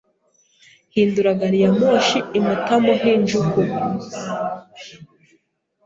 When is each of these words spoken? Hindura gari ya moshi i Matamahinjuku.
Hindura 0.93 1.31
gari 1.39 1.57
ya 1.63 1.71
moshi 1.79 2.19
i 2.37 2.39
Matamahinjuku. 2.45 3.61